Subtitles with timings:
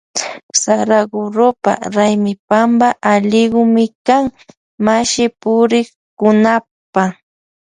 [0.61, 4.23] Saragurupa raymipampa allikumi kan
[4.85, 7.03] mashipurikkunapa.